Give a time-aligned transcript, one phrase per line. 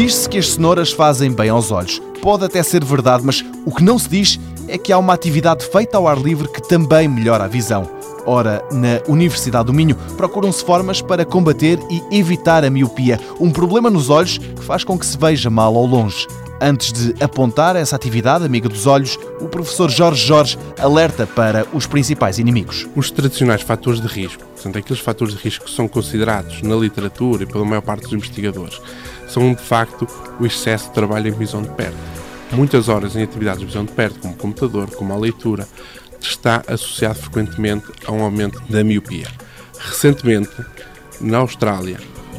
[0.00, 2.00] Diz-se que as cenouras fazem bem aos olhos.
[2.22, 5.62] Pode até ser verdade, mas o que não se diz é que há uma atividade
[5.66, 7.86] feita ao ar livre que também melhora a visão.
[8.30, 13.90] Ora, na Universidade do Minho procuram-se formas para combater e evitar a miopia, um problema
[13.90, 16.28] nos olhos que faz com que se veja mal ao longe.
[16.60, 21.88] Antes de apontar essa atividade amiga dos olhos, o professor Jorge Jorge alerta para os
[21.88, 22.86] principais inimigos.
[22.94, 27.42] Os tradicionais fatores de risco, portanto, aqueles fatores de risco que são considerados na literatura
[27.42, 28.80] e pela maior parte dos investigadores,
[29.26, 30.06] são de facto
[30.38, 31.98] o excesso de trabalho em visão de perto.
[32.52, 35.66] Muitas horas em atividades de visão de perto, como o computador, como a leitura,
[36.28, 39.26] está associado frequentemente a um aumento da miopia.
[39.78, 40.50] Recentemente,
[41.20, 41.98] na Austrália,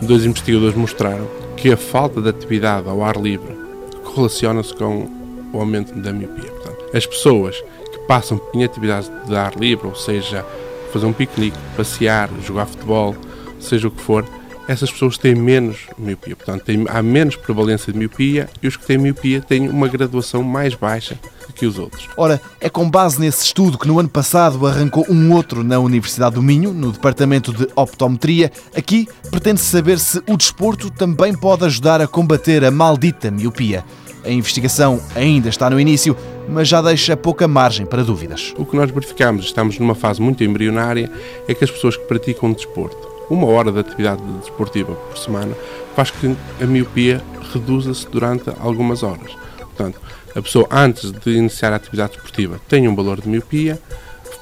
[0.00, 3.56] dois investigadores mostraram que a falta de atividade ao ar livre
[4.04, 5.08] correlaciona-se com
[5.52, 6.50] o aumento da miopia.
[6.50, 7.56] Portanto, as pessoas
[7.92, 10.44] que passam em atividades de ar livre, ou seja,
[10.92, 13.16] fazer um piquenique, passear, jogar futebol,
[13.60, 14.26] seja o que for,
[14.68, 16.36] essas pessoas têm menos miopia.
[16.36, 20.42] Portanto, têm, há menos prevalência de miopia e os que têm miopia têm uma graduação
[20.42, 21.18] mais baixa
[21.62, 22.08] que os outros.
[22.16, 26.34] Ora, é com base nesse estudo que no ano passado arrancou um outro na Universidade
[26.34, 28.50] do Minho, no Departamento de Optometria.
[28.76, 33.84] Aqui pretende-se saber se o desporto também pode ajudar a combater a maldita miopia.
[34.24, 36.16] A investigação ainda está no início,
[36.48, 38.52] mas já deixa pouca margem para dúvidas.
[38.58, 41.08] O que nós verificamos, estamos numa fase muito embrionária,
[41.46, 45.54] é que as pessoas que praticam desporto, uma hora de atividade desportiva por semana,
[45.94, 49.41] faz que a miopia reduza-se durante algumas horas.
[49.82, 50.00] Portanto,
[50.36, 53.80] a pessoa antes de iniciar a atividade desportiva tem um valor de miopia,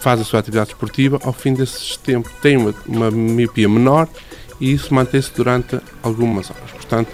[0.00, 4.08] faz a sua atividade desportiva, ao fim desse tempo tem uma, uma miopia menor
[4.60, 6.70] e isso mantém-se durante algumas horas.
[6.72, 7.10] Portanto,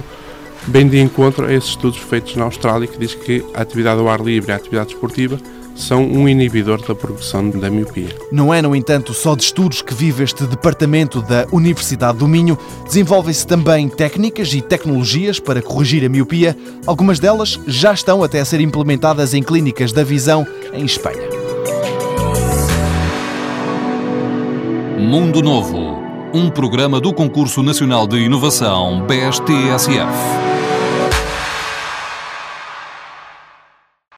[0.66, 4.08] bem de encontro a esses estudos feitos na Austrália que diz que a atividade ao
[4.08, 5.38] ar livre e a atividade esportiva
[5.76, 8.08] são um inibidor da progressão da miopia.
[8.32, 12.58] Não é, no entanto, só de estudos que vive este departamento da Universidade do Minho.
[12.86, 16.56] Desenvolvem-se também técnicas e tecnologias para corrigir a miopia.
[16.86, 21.28] Algumas delas já estão até a ser implementadas em clínicas da visão em Espanha.
[24.98, 26.00] Mundo Novo,
[26.32, 30.45] um programa do Concurso Nacional de Inovação BSTSF.